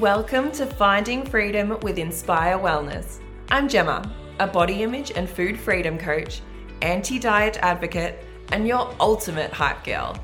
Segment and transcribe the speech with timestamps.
[0.00, 3.18] Welcome to Finding Freedom with Inspire Wellness.
[3.48, 6.42] I'm Gemma, a body image and food freedom coach,
[6.82, 8.22] anti diet advocate,
[8.52, 10.22] and your ultimate hype girl.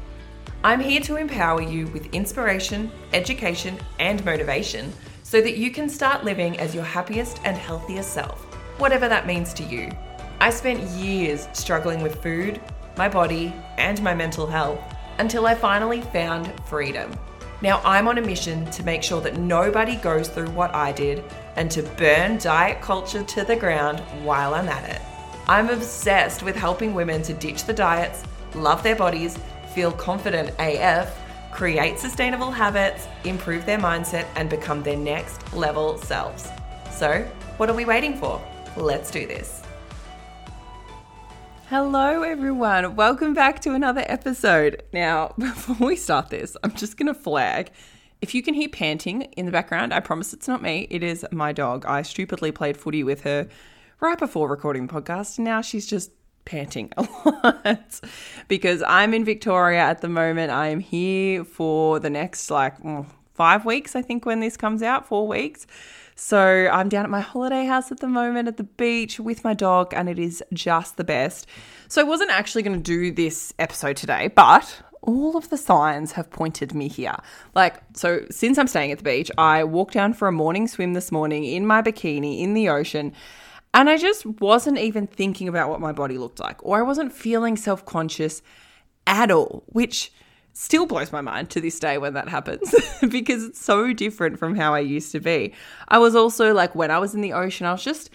[0.63, 6.23] I'm here to empower you with inspiration, education, and motivation so that you can start
[6.23, 8.45] living as your happiest and healthiest self,
[8.79, 9.91] whatever that means to you.
[10.39, 12.61] I spent years struggling with food,
[12.99, 14.81] my body, and my mental health
[15.17, 17.11] until I finally found freedom.
[17.63, 21.23] Now I'm on a mission to make sure that nobody goes through what I did
[21.55, 25.01] and to burn diet culture to the ground while I'm at it.
[25.47, 28.25] I'm obsessed with helping women to ditch the diets,
[28.57, 29.39] love their bodies,
[29.77, 31.17] feel confident AF,
[31.53, 36.49] create sustainable habits, improve their mindset, and become their next level selves.
[36.91, 37.25] So,
[37.59, 38.43] what are we waiting for?
[38.77, 39.63] Let's do this.
[41.73, 42.97] Hello, everyone.
[42.97, 44.83] Welcome back to another episode.
[44.93, 47.71] Now, before we start this, I'm just going to flag.
[48.21, 50.87] If you can hear panting in the background, I promise it's not me.
[50.91, 51.87] It is my dog.
[51.87, 53.49] I stupidly played footy with her
[54.01, 56.11] right before recording the podcast, and now she's just
[56.45, 58.01] panting a lot
[58.49, 60.53] because I'm in Victoria at the moment.
[60.53, 64.83] I am here for the next like mm, five weeks, I think, when this comes
[64.83, 65.67] out, four weeks.
[66.15, 69.55] So I'm down at my holiday house at the moment at the beach with my
[69.55, 71.47] dog, and it is just the best.
[71.89, 76.13] So I wasn't actually going to do this episode today, but all of the signs
[76.13, 77.17] have pointed me here.
[77.55, 80.95] Like, so since I'm staying at the beach, I walked down for a morning swim
[80.95, 83.13] this morning in my bikini in the ocean.
[83.75, 87.13] And I just wasn't even thinking about what my body looked like, or I wasn't
[87.13, 88.43] feeling self conscious
[89.07, 90.13] at all, which
[90.53, 92.75] still blows my mind to this day when that happens
[93.09, 95.53] because it's so different from how I used to be.
[95.89, 98.11] I was also like, when I was in the ocean, I was just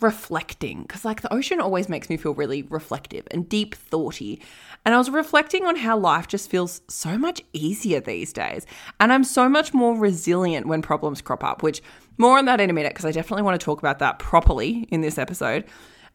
[0.00, 4.40] reflecting because, like, the ocean always makes me feel really reflective and deep thoughty.
[4.84, 8.66] And I was reflecting on how life just feels so much easier these days.
[9.00, 11.82] And I'm so much more resilient when problems crop up, which
[12.18, 14.86] more on that in a minute because I definitely want to talk about that properly
[14.90, 15.64] in this episode.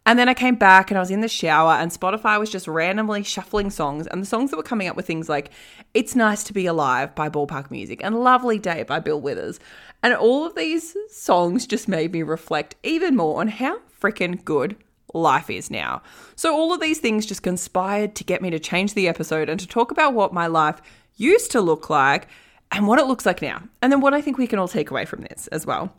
[0.06, 2.68] And then I came back and I was in the shower, and Spotify was just
[2.68, 4.08] randomly shuffling songs.
[4.08, 5.52] And the songs that were coming up were things like
[5.94, 9.60] It's Nice to Be Alive by Ball Park Music and Lovely Day by Bill Withers.
[10.02, 14.76] And all of these songs just made me reflect even more on how freaking good
[15.14, 16.02] life is now.
[16.36, 19.60] So, all of these things just conspired to get me to change the episode and
[19.60, 20.82] to talk about what my life
[21.16, 22.28] used to look like
[22.72, 23.62] and what it looks like now.
[23.82, 25.94] And then what I think we can all take away from this as well.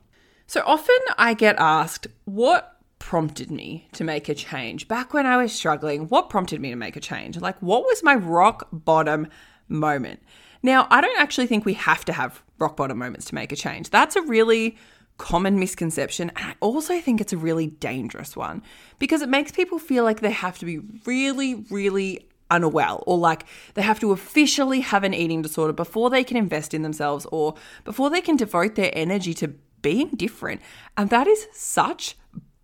[0.46, 2.71] So, often I get asked, What
[3.02, 4.86] prompted me to make a change?
[4.86, 7.36] Back when I was struggling, what prompted me to make a change?
[7.36, 9.26] Like, what was my rock bottom
[9.68, 10.22] moment?
[10.62, 13.56] Now, I don't actually think we have to have rock bottom moments to make a
[13.56, 13.90] change.
[13.90, 14.76] That's a really
[15.18, 16.30] common misconception.
[16.36, 18.62] And I also think it's a really dangerous one
[19.00, 23.46] because it makes people feel like they have to be really, really unwell or like
[23.74, 27.56] they have to officially have an eating disorder before they can invest in themselves or
[27.82, 29.48] before they can devote their energy to
[29.82, 30.60] being different.
[30.96, 32.16] And that is such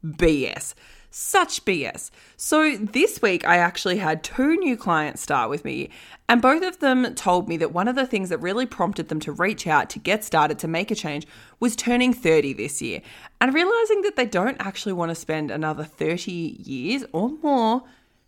[0.04, 0.74] BS.
[1.10, 2.10] Such BS.
[2.36, 5.88] So this week, I actually had two new clients start with me,
[6.28, 9.18] and both of them told me that one of the things that really prompted them
[9.20, 11.26] to reach out to get started to make a change
[11.60, 13.00] was turning 30 this year
[13.40, 17.84] and realizing that they don't actually want to spend another 30 years or more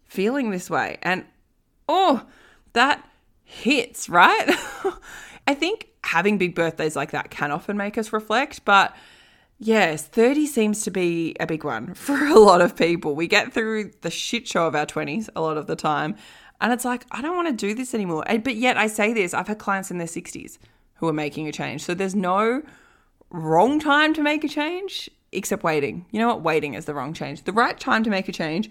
[0.07, 0.97] feeling this way.
[1.03, 1.27] And
[1.87, 2.27] oh,
[2.73, 3.07] that
[3.45, 4.47] hits, right?
[5.47, 8.97] I think having big birthdays like that can often make us reflect, but
[9.63, 13.15] Yes, 30 seems to be a big one for a lot of people.
[13.15, 16.17] We get through the shit show of our 20s a lot of the time.
[16.63, 18.25] And it's like, I don't want to do this anymore.
[18.27, 20.59] But yet I say this, I've had clients in their 60s
[20.95, 21.85] who are making a change.
[21.85, 22.63] So there's no
[23.31, 26.07] wrong time to make a change except waiting.
[26.11, 26.43] You know what?
[26.43, 27.45] Waiting is the wrong change.
[27.45, 28.71] The right time to make a change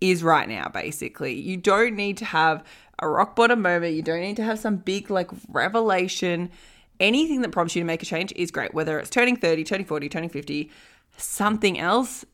[0.00, 1.34] is right now, basically.
[1.34, 2.64] You don't need to have
[2.98, 3.94] a rock bottom moment.
[3.94, 6.50] You don't need to have some big like revelation
[7.00, 9.86] anything that prompts you to make a change is great, whether it's turning 30, turning
[9.86, 10.70] 40, turning 50,
[11.16, 12.24] something else,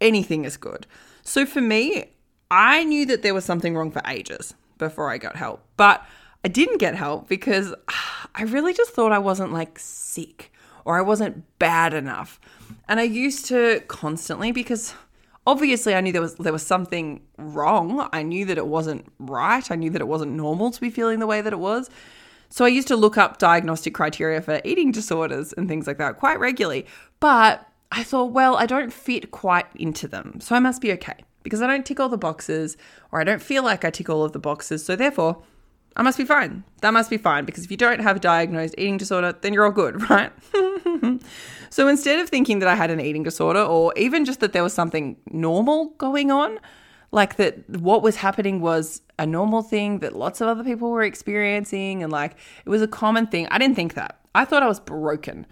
[0.00, 0.86] anything is good.
[1.22, 2.10] So for me,
[2.50, 6.06] I knew that there was something wrong for ages before I got help, but
[6.44, 7.74] I didn't get help because
[8.34, 10.52] I really just thought I wasn't like sick
[10.84, 12.38] or I wasn't bad enough.
[12.88, 14.94] And I used to constantly because
[15.46, 18.08] obviously I knew there was there was something wrong.
[18.12, 19.68] I knew that it wasn't right.
[19.70, 21.90] I knew that it wasn't normal to be feeling the way that it was.
[22.48, 26.16] So I used to look up diagnostic criteria for eating disorders and things like that
[26.16, 26.86] quite regularly.
[27.20, 30.40] But I thought, well, I don't fit quite into them.
[30.40, 32.76] So I must be okay because I don't tick all the boxes
[33.12, 34.84] or I don't feel like I tick all of the boxes.
[34.84, 35.42] So therefore,
[35.96, 36.64] I must be fine.
[36.82, 39.64] That must be fine because if you don't have a diagnosed eating disorder, then you're
[39.64, 40.30] all good, right?
[41.70, 44.62] so instead of thinking that I had an eating disorder or even just that there
[44.62, 46.58] was something normal going on,
[47.12, 51.02] like that what was happening was a normal thing that lots of other people were
[51.02, 53.46] experiencing and like it was a common thing.
[53.50, 54.20] I didn't think that.
[54.34, 55.46] I thought I was broken.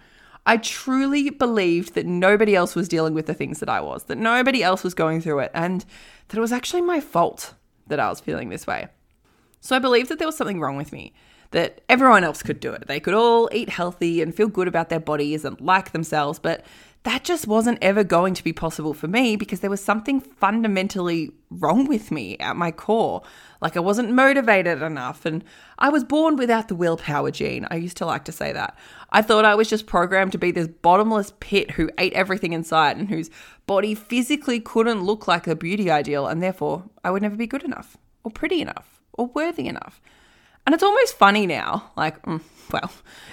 [0.45, 4.17] I truly believed that nobody else was dealing with the things that I was, that
[4.17, 5.83] nobody else was going through it, and
[6.27, 7.55] that it was actually my fault
[7.87, 8.87] that I was feeling this way.
[9.59, 11.13] So I believed that there was something wrong with me,
[11.49, 12.87] that everyone else could do it.
[12.87, 16.63] They could all eat healthy and feel good about their bodies and like themselves, but
[17.05, 21.31] that just wasn't ever going to be possible for me because there was something fundamentally
[21.51, 23.21] wrong with me at my core.
[23.61, 25.43] Like I wasn't motivated enough and
[25.77, 27.67] I was born without the willpower gene.
[27.69, 28.75] I used to like to say that.
[29.11, 32.63] I thought I was just programmed to be this bottomless pit who ate everything in
[32.63, 33.29] sight and whose
[33.67, 37.63] body physically couldn't look like a beauty ideal and therefore I would never be good
[37.63, 40.01] enough or pretty enough or worthy enough.
[40.65, 41.91] And it's almost funny now.
[41.95, 42.41] Like, mm,
[42.71, 42.91] well,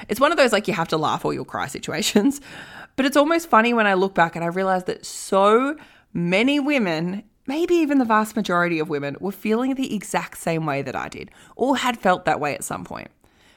[0.09, 2.43] it's one of those like you have to laugh or you'll cry situations.
[2.97, 5.77] But it's almost funny when I look back and I realize that so
[6.13, 10.83] many women, maybe even the vast majority of women, were feeling the exact same way
[10.83, 13.09] that I did, or had felt that way at some point.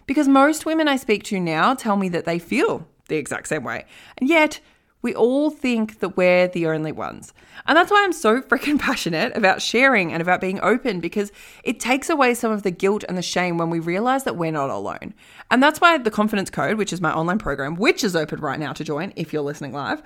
[0.05, 3.63] Because most women I speak to now tell me that they feel the exact same
[3.63, 3.85] way.
[4.17, 4.59] And yet,
[5.05, 7.31] we all think that we're the only ones.
[7.67, 11.31] And that's why I'm so freaking passionate about sharing and about being open because
[11.63, 14.51] it takes away some of the guilt and the shame when we realize that we're
[14.51, 15.13] not alone.
[15.51, 18.59] And that's why the Confidence Code, which is my online program, which is open right
[18.59, 20.01] now to join if you're listening live,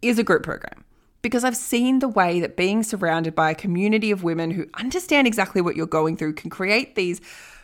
[0.00, 0.84] is a group program.
[1.22, 5.26] Because I've seen the way that being surrounded by a community of women who understand
[5.26, 7.20] exactly what you're going through can create these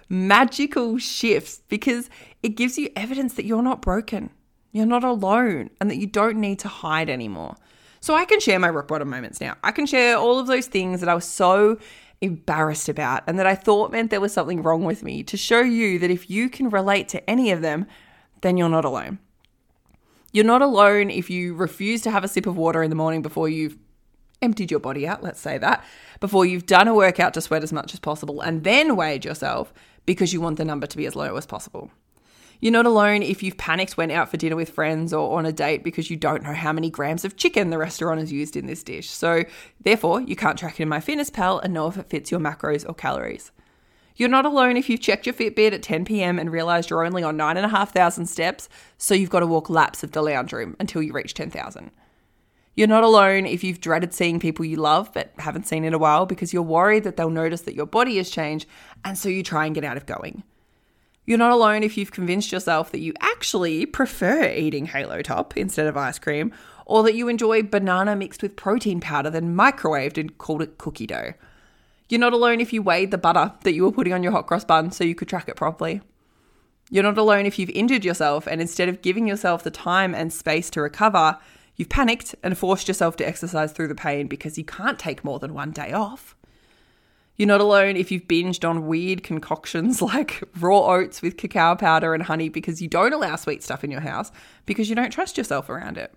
[0.09, 2.11] magical shifts because
[2.43, 4.31] it gives you evidence that you're not broken
[4.73, 7.57] you're not alone and that you don't need to hide anymore.
[8.01, 9.57] So I can share my rock bottom moments now.
[9.63, 11.79] I can share all of those things that I was so
[12.21, 15.61] embarrassed about and that I thought meant there was something wrong with me to show
[15.61, 17.87] you that if you can relate to any of them,
[18.41, 19.19] then you're not alone.
[20.33, 23.23] You're not alone if you refuse to have a sip of water in the morning
[23.23, 23.77] before you've
[24.41, 25.85] emptied your body out, let's say that,
[26.19, 29.73] before you've done a workout to sweat as much as possible and then weighed yourself
[30.07, 31.91] because you want the number to be as low as possible.
[32.63, 35.51] You're not alone if you've panicked, went out for dinner with friends or on a
[35.51, 38.67] date because you don't know how many grams of chicken the restaurant has used in
[38.67, 39.11] this dish.
[39.11, 39.43] So,
[39.81, 42.95] therefore, you can't track it in MyFitnessPal and know if it fits your macros or
[42.95, 43.51] calories.
[44.15, 47.25] You're not alone if you've checked your Fitbit at 10 pm and realized you're only
[47.25, 51.13] on 9,500 steps, so you've got to walk laps of the lounge room until you
[51.13, 51.91] reach 10,000.
[52.77, 55.99] You're not alone if you've dreaded seeing people you love but haven't seen in a
[55.99, 58.69] while because you're worried that they'll notice that your body has changed
[59.05, 60.45] and so you try and get out of going.
[61.25, 65.87] You're not alone if you've convinced yourself that you actually prefer eating Halo Top instead
[65.87, 66.53] of ice cream,
[66.85, 71.07] or that you enjoy banana mixed with protein powder, then microwaved and called it cookie
[71.07, 71.35] dough.
[72.09, 74.47] You're not alone if you weighed the butter that you were putting on your hot
[74.47, 76.03] cross bun so you could track it properly.
[76.91, 80.33] You're not alone if you've injured yourself and instead of giving yourself the time and
[80.33, 81.39] space to recover,
[81.77, 85.39] you've panicked and forced yourself to exercise through the pain because you can't take more
[85.39, 86.37] than one day off.
[87.37, 92.15] You're not alone if you've binged on weird concoctions like raw oats with cacao powder
[92.15, 94.31] and honey because you don't allow sweet stuff in your house
[94.67, 96.15] because you don't trust yourself around it.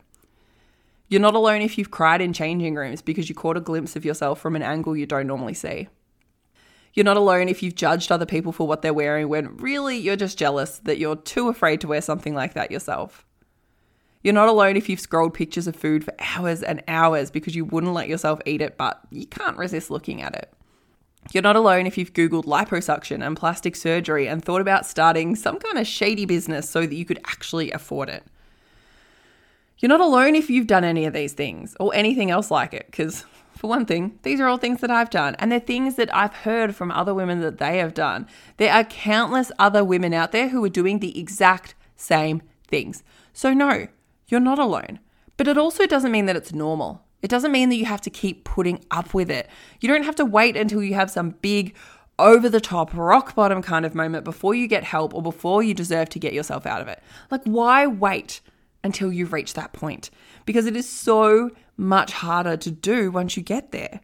[1.07, 4.05] You're not alone if you've cried in changing rooms because you caught a glimpse of
[4.05, 5.87] yourself from an angle you don't normally see.
[6.95, 10.15] You're not alone if you've judged other people for what they're wearing when really you're
[10.15, 13.25] just jealous that you're too afraid to wear something like that yourself.
[14.23, 17.65] You're not alone if you've scrolled pictures of food for hours and hours because you
[17.65, 20.51] wouldn't let yourself eat it, but you can't resist looking at it.
[21.31, 25.59] You're not alone if you've Googled liposuction and plastic surgery and thought about starting some
[25.59, 28.23] kind of shady business so that you could actually afford it.
[29.79, 32.85] You're not alone if you've done any of these things or anything else like it,
[32.85, 33.25] because
[33.57, 36.33] for one thing, these are all things that I've done, and they're things that I've
[36.33, 38.27] heard from other women that they have done.
[38.57, 43.03] There are countless other women out there who are doing the exact same things.
[43.33, 43.87] So, no,
[44.27, 44.99] you're not alone.
[45.37, 47.04] But it also doesn't mean that it's normal.
[47.21, 49.49] It doesn't mean that you have to keep putting up with it.
[49.79, 51.75] You don't have to wait until you have some big,
[52.17, 55.73] over the top, rock bottom kind of moment before you get help or before you
[55.73, 57.01] deserve to get yourself out of it.
[57.31, 58.41] Like, why wait
[58.83, 60.09] until you've reached that point?
[60.45, 63.99] Because it is so much harder to do once you get there.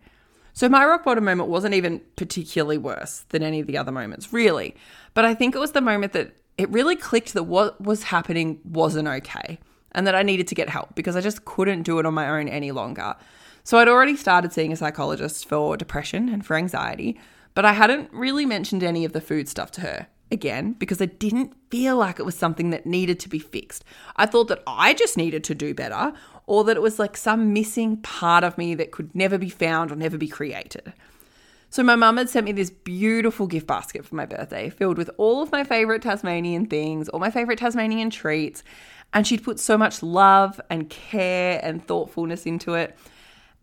[0.54, 4.34] So, my rock bottom moment wasn't even particularly worse than any of the other moments,
[4.34, 4.76] really.
[5.14, 8.60] But I think it was the moment that it really clicked that what was happening
[8.66, 9.60] wasn't okay
[9.94, 12.30] and that I needed to get help because I just couldn't do it on my
[12.30, 13.16] own any longer.
[13.64, 17.20] So I'd already started seeing a psychologist for depression and for anxiety,
[17.54, 21.06] but I hadn't really mentioned any of the food stuff to her again because I
[21.06, 23.84] didn't feel like it was something that needed to be fixed.
[24.16, 26.14] I thought that I just needed to do better
[26.48, 29.92] or that it was like some missing part of me that could never be found
[29.92, 30.94] or never be created.
[31.70, 35.10] So my mum had sent me this beautiful gift basket for my birthday filled with
[35.18, 38.64] all of my favorite Tasmanian things, all my favorite Tasmanian treats,
[39.14, 42.98] and she'd put so much love and care and thoughtfulness into it.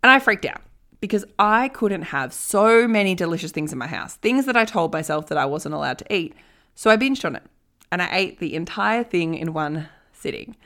[0.02, 0.62] And I freaked out
[1.00, 4.92] because I couldn't have so many delicious things in my house, things that I told
[4.92, 6.34] myself that I wasn't allowed to eat.
[6.74, 7.42] So I binged on it
[7.90, 10.56] and I ate the entire thing in one sitting.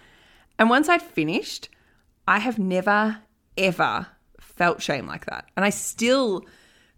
[0.59, 1.69] And once I'd finished,
[2.27, 3.19] I have never,
[3.57, 4.07] ever
[4.41, 5.47] felt shame like that.
[5.57, 6.45] And I still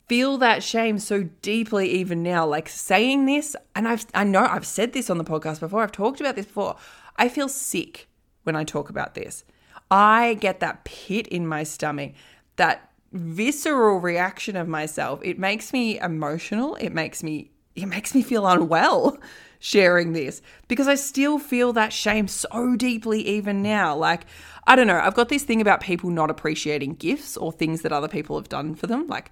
[0.07, 2.47] feel that shame so deeply even now.
[2.47, 5.93] Like saying this, and I've I know I've said this on the podcast before, I've
[5.93, 6.77] talked about this before.
[7.17, 8.09] I feel sick
[8.43, 9.45] when I talk about this.
[9.91, 12.13] I get that pit in my stomach,
[12.57, 15.21] that visceral reaction of myself.
[15.23, 16.75] It makes me emotional.
[16.77, 19.19] It makes me it makes me feel unwell
[19.59, 23.97] sharing this because I still feel that shame so deeply even now.
[23.97, 24.27] Like,
[24.67, 27.93] I don't know, I've got this thing about people not appreciating gifts or things that
[27.93, 29.07] other people have done for them.
[29.09, 29.31] Like,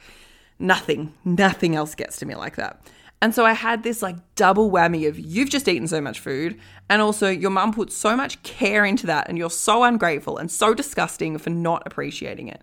[0.58, 2.84] nothing, nothing else gets to me like that.
[3.22, 6.58] And so I had this like double whammy of you've just eaten so much food,
[6.90, 10.50] and also your mum put so much care into that, and you're so ungrateful and
[10.50, 12.62] so disgusting for not appreciating it.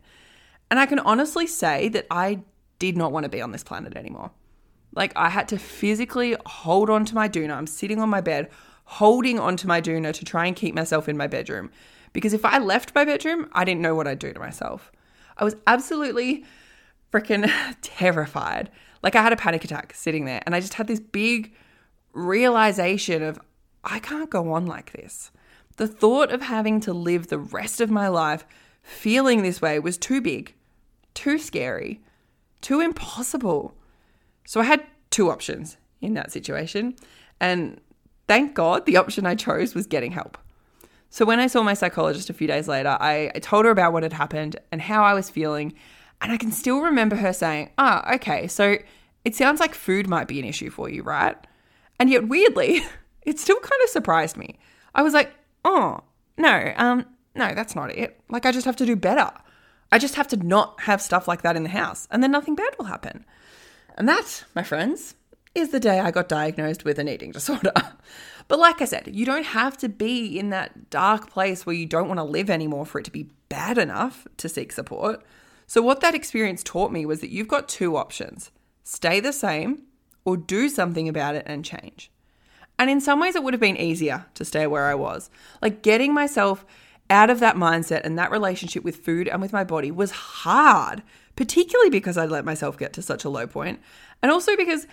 [0.70, 2.42] And I can honestly say that I
[2.78, 4.32] did not want to be on this planet anymore.
[4.94, 7.56] Like I had to physically hold on to my doona.
[7.56, 8.50] I'm sitting on my bed,
[8.84, 11.72] holding onto my doona to try and keep myself in my bedroom.
[12.12, 14.92] Because if I left my bedroom, I didn't know what I'd do to myself.
[15.38, 16.44] I was absolutely
[17.14, 17.50] freaking
[17.82, 18.70] terrified.
[19.02, 21.54] Like I had a panic attack sitting there, and I just had this big
[22.14, 23.40] realization of
[23.84, 25.32] I can't go on like this.
[25.78, 28.46] The thought of having to live the rest of my life
[28.82, 30.54] feeling this way was too big,
[31.14, 32.02] too scary,
[32.62, 33.74] too impossible.
[34.46, 36.96] So I had two options in that situation.
[37.40, 37.80] And
[38.28, 40.38] thank God the option I chose was getting help.
[41.10, 43.94] So when I saw my psychologist a few days later, I, I told her about
[43.94, 45.74] what had happened and how I was feeling.
[46.22, 48.78] And I can still remember her saying, Ah, oh, okay, so
[49.26, 51.36] it sounds like food might be an issue for you, right?
[52.00, 52.82] And yet, weirdly,
[53.24, 54.58] it still kind of surprised me.
[54.94, 55.34] I was like,
[55.64, 56.02] Oh,
[56.38, 58.20] no, um, no, that's not it.
[58.30, 59.32] Like, I just have to do better.
[59.92, 62.56] I just have to not have stuff like that in the house, and then nothing
[62.56, 63.26] bad will happen.
[63.98, 65.16] And that, my friends,
[65.56, 67.74] is the day I got diagnosed with an eating disorder.
[68.48, 71.86] but like I said, you don't have to be in that dark place where you
[71.86, 75.24] don't want to live anymore for it to be bad enough to seek support.
[75.70, 78.50] So, what that experience taught me was that you've got two options
[78.84, 79.84] stay the same
[80.26, 82.12] or do something about it and change.
[82.80, 85.30] And in some ways, it would have been easier to stay where I was.
[85.62, 86.66] Like getting myself
[87.08, 91.04] out of that mindset and that relationship with food and with my body was hard
[91.36, 93.80] particularly because I'd let myself get to such a low point,
[94.22, 94.86] and also because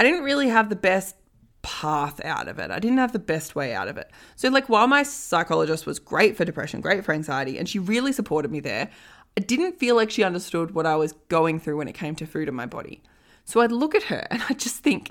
[0.00, 1.14] I didn't really have the best
[1.60, 2.70] path out of it.
[2.70, 4.10] I didn't have the best way out of it.
[4.34, 8.12] So, like, while my psychologist was great for depression, great for anxiety, and she really
[8.12, 8.90] supported me there,
[9.36, 12.26] I didn't feel like she understood what I was going through when it came to
[12.26, 13.02] food in my body.
[13.44, 15.10] So I'd look at her and I'd just think,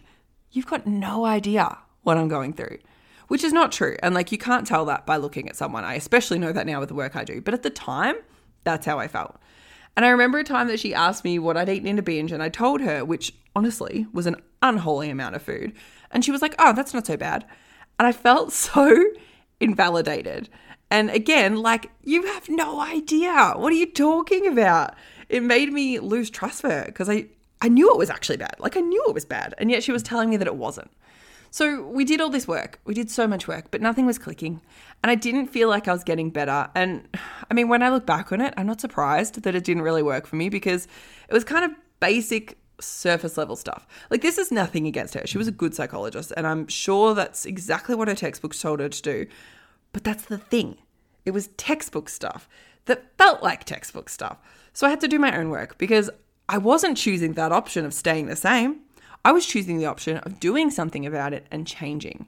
[0.52, 2.80] you've got no idea what I'm going through,
[3.28, 3.98] which is not true.
[4.02, 5.84] And like, you can't tell that by looking at someone.
[5.84, 7.42] I especially know that now with the work I do.
[7.42, 8.16] But at the time,
[8.64, 9.38] that's how I felt.
[9.96, 12.32] And I remember a time that she asked me what I'd eaten in a binge,
[12.32, 15.74] and I told her, which honestly was an unholy amount of food.
[16.10, 17.46] And she was like, oh, that's not so bad.
[18.00, 19.04] And I felt so
[19.60, 20.50] invalidated.
[20.94, 23.54] And again, like, you have no idea.
[23.56, 24.94] What are you talking about?
[25.28, 27.26] It made me lose trust for her because I,
[27.64, 28.54] I knew it was actually bad.
[28.60, 29.56] Like, I knew it was bad.
[29.58, 30.92] And yet she was telling me that it wasn't.
[31.50, 32.80] So we did all this work.
[32.86, 34.62] We did so much work, but nothing was clicking.
[35.02, 36.70] And I didn't feel like I was getting better.
[36.76, 37.08] And
[37.50, 40.04] I mean, when I look back on it, I'm not surprised that it didn't really
[40.04, 40.88] work for me because
[41.28, 41.72] it was kind of
[42.02, 43.88] basic surface level stuff.
[44.12, 45.26] Like, this is nothing against her.
[45.26, 48.90] She was a good psychologist, and I'm sure that's exactly what her textbooks told her
[48.90, 49.26] to do.
[49.92, 50.78] But that's the thing
[51.26, 52.48] it was textbook stuff
[52.86, 54.38] that felt like textbook stuff.
[54.74, 56.10] So I had to do my own work because
[56.50, 58.82] I wasn't choosing that option of staying the same.
[59.24, 62.26] I was choosing the option of doing something about it and changing.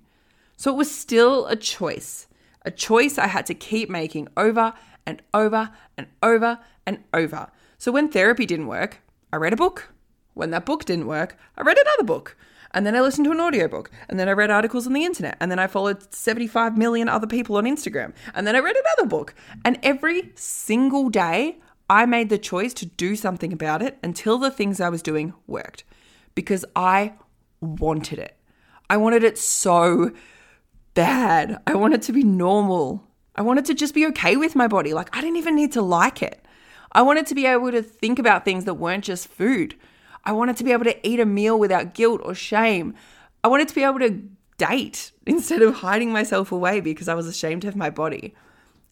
[0.56, 2.28] So it was still a choice,
[2.64, 4.74] a choice I had to keep making over
[5.06, 7.52] and over and over and over.
[7.78, 9.02] So when therapy didn't work,
[9.34, 9.92] I read a book.
[10.34, 12.38] When that book didn't work, I read another book.
[12.76, 13.90] And then I listened to an audiobook.
[14.10, 15.38] And then I read articles on the internet.
[15.40, 18.14] And then I followed 75 million other people on Instagram.
[18.36, 19.34] And then I read another book.
[19.64, 21.58] And every single day,
[21.90, 25.34] I made the choice to do something about it until the things I was doing
[25.48, 25.86] worked
[26.36, 27.14] because I
[27.62, 28.38] wanted it.
[28.90, 30.12] I wanted it so
[30.94, 31.62] bad.
[31.66, 33.08] I wanted to be normal.
[33.36, 34.94] I wanted to just be okay with my body.
[34.94, 36.46] Like, I didn't even need to like it.
[36.92, 39.76] I wanted to be able to think about things that weren't just food.
[40.26, 42.96] I wanted to be able to eat a meal without guilt or shame.
[43.44, 44.22] I wanted to be able to
[44.58, 48.34] date instead of hiding myself away because I was ashamed of my body.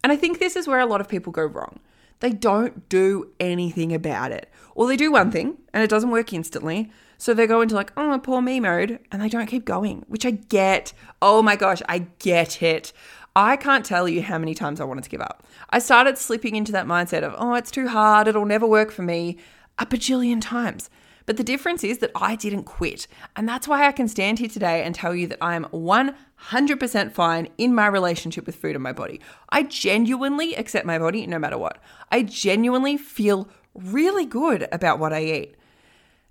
[0.03, 1.79] And I think this is where a lot of people go wrong.
[2.19, 4.49] They don't do anything about it.
[4.75, 6.91] Or they do one thing and it doesn't work instantly.
[7.17, 10.25] So they go into like, oh, poor me mode, and they don't keep going, which
[10.25, 10.91] I get.
[11.21, 12.91] Oh my gosh, I get it.
[13.35, 15.47] I can't tell you how many times I wanted to give up.
[15.69, 19.03] I started slipping into that mindset of, oh, it's too hard, it'll never work for
[19.03, 19.37] me,
[19.79, 20.89] a bajillion times.
[21.25, 23.07] But the difference is that I didn't quit.
[23.35, 27.11] And that's why I can stand here today and tell you that I am 100%
[27.11, 29.21] fine in my relationship with food and my body.
[29.49, 31.77] I genuinely accept my body no matter what.
[32.11, 35.55] I genuinely feel really good about what I eat.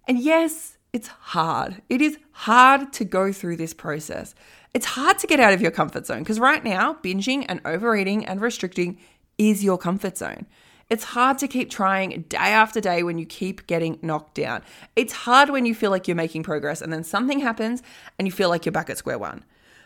[0.07, 1.81] And yes, it's hard.
[1.89, 4.35] It is hard to go through this process.
[4.75, 8.25] It's hard to get out of your comfort zone because right now, binging and overeating
[8.27, 8.99] and restricting
[9.39, 10.47] is your comfort zone.
[10.93, 14.63] It's hard to keep trying day after day when you keep getting knocked down.
[14.95, 17.83] It's hard when you feel like you're making progress and then something happens
[18.19, 19.43] and you feel like you're back at square one.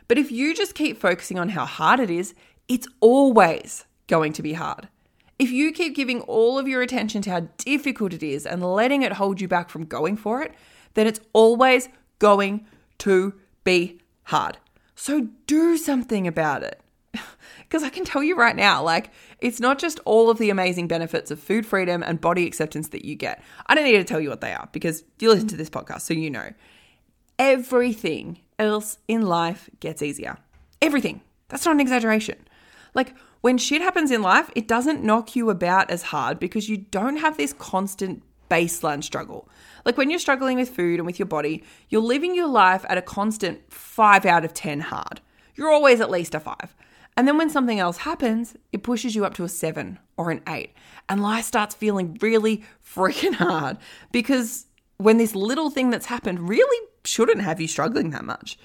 [0.08, 2.34] But if you just keep focusing on how hard it is,
[2.66, 4.88] it's always going to be hard.
[5.38, 9.02] If you keep giving all of your attention to how difficult it is and letting
[9.02, 10.54] it hold you back from going for it,
[10.94, 12.66] then it's always going
[12.98, 13.32] to
[13.62, 14.58] be hard.
[14.96, 16.80] So do something about it.
[17.68, 20.86] Because I can tell you right now, like, it's not just all of the amazing
[20.86, 23.42] benefits of food freedom and body acceptance that you get.
[23.66, 26.02] I don't need to tell you what they are because you listen to this podcast,
[26.02, 26.52] so you know.
[27.40, 30.38] Everything else in life gets easier.
[30.80, 31.22] Everything.
[31.48, 32.38] That's not an exaggeration.
[32.94, 36.76] Like, when shit happens in life, it doesn't knock you about as hard because you
[36.76, 39.48] don't have this constant baseline struggle.
[39.84, 42.98] Like when you're struggling with food and with your body, you're living your life at
[42.98, 45.20] a constant 5 out of 10 hard.
[45.54, 46.74] You're always at least a 5.
[47.16, 50.42] And then when something else happens, it pushes you up to a 7 or an
[50.46, 50.72] 8.
[51.08, 53.78] And life starts feeling really freaking hard
[54.12, 54.66] because
[54.98, 58.58] when this little thing that's happened really shouldn't have you struggling that much.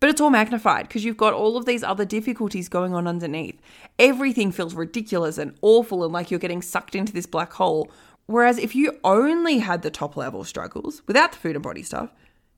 [0.00, 3.60] But it's all magnified because you've got all of these other difficulties going on underneath.
[3.98, 7.90] Everything feels ridiculous and awful and like you're getting sucked into this black hole
[8.28, 12.10] Whereas if you only had the top level struggles without the food and body stuff,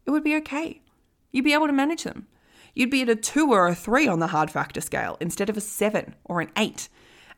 [0.05, 0.83] it would be okay.
[1.31, 2.27] You'd be able to manage them.
[2.75, 5.57] You'd be at a two or a three on the hard factor scale instead of
[5.57, 6.89] a seven or an eight.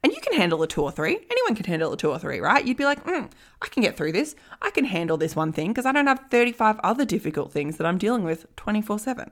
[0.04, 1.16] And you can handle a two or three.
[1.30, 2.64] Anyone can handle a two or three, right?
[2.64, 4.34] You'd be like, mm, I can get through this.
[4.60, 7.86] I can handle this one thing because I don't have 35 other difficult things that
[7.86, 9.30] I'm dealing with 24 7.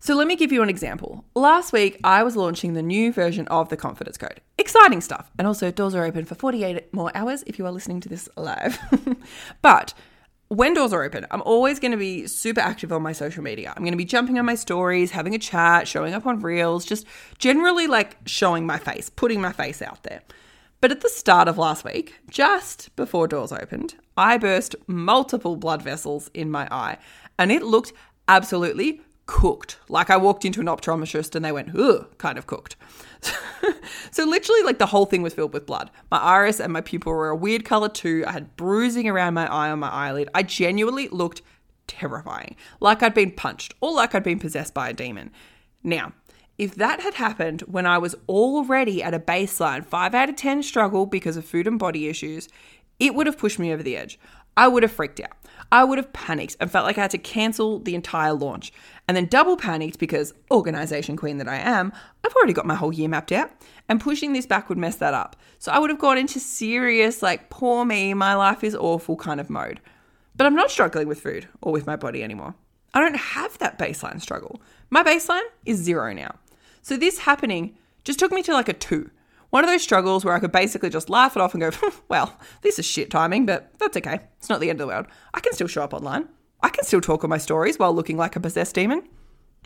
[0.00, 1.24] So let me give you an example.
[1.36, 4.40] Last week, I was launching the new version of the Confidence Code.
[4.58, 5.30] Exciting stuff.
[5.38, 8.28] And also, doors are open for 48 more hours if you are listening to this
[8.36, 8.80] live.
[9.62, 9.94] but
[10.52, 13.72] when doors are open, I'm always going to be super active on my social media.
[13.74, 16.84] I'm going to be jumping on my stories, having a chat, showing up on reels,
[16.84, 17.06] just
[17.38, 20.20] generally like showing my face, putting my face out there.
[20.82, 25.80] But at the start of last week, just before doors opened, I burst multiple blood
[25.80, 26.98] vessels in my eye
[27.38, 27.94] and it looked
[28.28, 29.00] absolutely
[29.32, 29.78] cooked.
[29.88, 32.76] Like I walked into an optometrist and they went, ugh, kind of cooked.
[34.10, 35.90] so literally, like the whole thing was filled with blood.
[36.10, 38.24] My iris and my pupil were a weird color too.
[38.26, 40.28] I had bruising around my eye on my eyelid.
[40.34, 41.40] I genuinely looked
[41.86, 45.30] terrifying, like I'd been punched or like I'd been possessed by a demon.
[45.82, 46.12] Now,
[46.58, 50.62] if that had happened when I was already at a baseline 5 out of 10
[50.62, 52.50] struggle because of food and body issues,
[53.00, 54.18] it would have pushed me over the edge.
[54.56, 55.32] I would have freaked out.
[55.70, 58.72] I would have panicked and felt like I had to cancel the entire launch.
[59.12, 61.92] And then double panicked because, organization queen that I am,
[62.24, 63.50] I've already got my whole year mapped out.
[63.86, 65.36] And pushing this back would mess that up.
[65.58, 69.38] So I would have gone into serious, like, poor me, my life is awful kind
[69.38, 69.80] of mode.
[70.34, 72.54] But I'm not struggling with food or with my body anymore.
[72.94, 74.62] I don't have that baseline struggle.
[74.88, 76.36] My baseline is zero now.
[76.80, 79.10] So this happening just took me to like a two.
[79.50, 81.70] One of those struggles where I could basically just laugh it off and go,
[82.08, 84.20] well, this is shit timing, but that's okay.
[84.38, 85.04] It's not the end of the world.
[85.34, 86.30] I can still show up online.
[86.62, 89.02] I can still talk on my stories while looking like a possessed demon.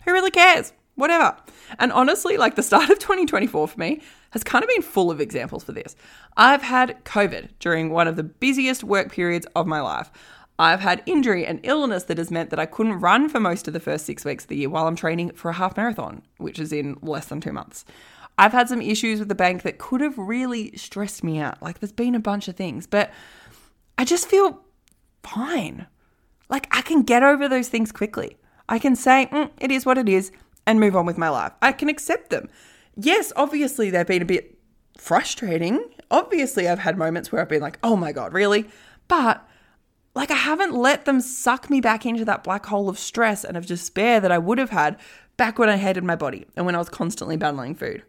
[0.05, 0.73] Who really cares?
[0.95, 1.37] Whatever.
[1.77, 5.21] And honestly, like the start of 2024 for me has kind of been full of
[5.21, 5.95] examples for this.
[6.35, 10.11] I've had COVID during one of the busiest work periods of my life.
[10.59, 13.73] I've had injury and illness that has meant that I couldn't run for most of
[13.73, 16.57] the first six weeks of the year while I'm training for a half marathon, which
[16.57, 17.85] is in less than two months.
[18.39, 21.61] I've had some issues with the bank that could have really stressed me out.
[21.61, 23.11] Like there's been a bunch of things, but
[23.99, 24.63] I just feel
[25.21, 25.85] fine.
[26.49, 28.37] Like I can get over those things quickly.
[28.69, 30.31] I can say, mm, it is what it is
[30.65, 31.53] and move on with my life.
[31.61, 32.49] I can accept them.
[32.95, 34.57] Yes, obviously they've been a bit
[34.97, 35.83] frustrating.
[36.11, 38.67] Obviously, I've had moments where I've been like, oh my God, really?
[39.07, 39.47] But
[40.15, 43.55] like, I haven't let them suck me back into that black hole of stress and
[43.55, 44.97] of despair that I would have had
[45.37, 48.03] back when I hated my body and when I was constantly battling food.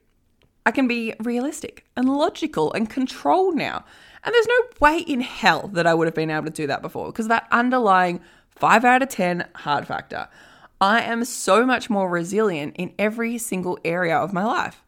[0.64, 3.85] I can be realistic and logical and controlled now.
[4.24, 6.83] And there's no way in hell that I would have been able to do that
[6.83, 10.28] before because that underlying 5 out of 10 hard factor.
[10.81, 14.85] I am so much more resilient in every single area of my life.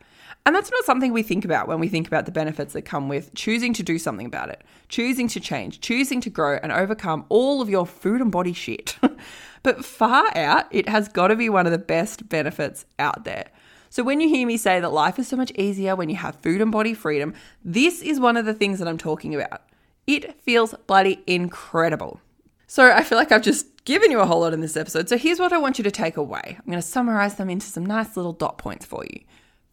[0.47, 3.09] And that's not something we think about when we think about the benefits that come
[3.09, 7.27] with choosing to do something about it, choosing to change, choosing to grow and overcome
[7.29, 8.97] all of your food and body shit.
[9.63, 13.49] but far out, it has got to be one of the best benefits out there.
[13.91, 16.37] So when you hear me say that life is so much easier when you have
[16.37, 19.63] food and body freedom, this is one of the things that I'm talking about.
[20.07, 22.21] It feels bloody incredible.
[22.69, 25.09] So I feel like I've just given you a whole lot in this episode.
[25.09, 26.57] So here's what I want you to take away.
[26.57, 29.23] I'm going to summarize them into some nice little dot points for you.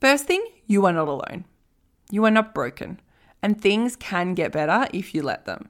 [0.02, 1.46] First thing, you are not alone.
[2.10, 3.00] You are not broken.
[3.44, 5.70] And things can get better if you let them.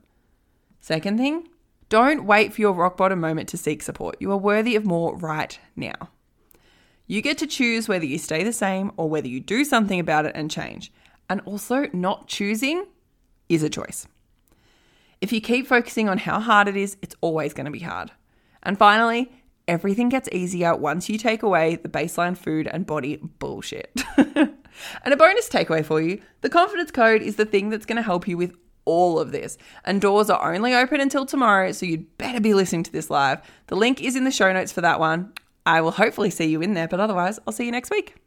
[0.79, 1.49] Second thing,
[1.89, 4.15] don't wait for your rock bottom moment to seek support.
[4.21, 6.09] You are worthy of more right now.
[7.07, 10.25] You get to choose whether you stay the same or whether you do something about
[10.25, 10.91] it and change.
[11.29, 12.85] And also, not choosing
[13.49, 14.07] is a choice.
[15.21, 18.11] If you keep focusing on how hard it is, it's always going to be hard.
[18.61, 19.31] And finally,
[19.67, 24.03] everything gets easier once you take away the baseline food and body bullshit.
[24.17, 24.53] and
[25.05, 28.27] a bonus takeaway for you the confidence code is the thing that's going to help
[28.27, 29.57] you with all of this.
[29.83, 33.41] And doors are only open until tomorrow, so you'd better be listening to this live.
[33.67, 35.33] The link is in the show notes for that one.
[35.67, 38.15] I will hopefully see you in there, but otherwise, I'll see you next week.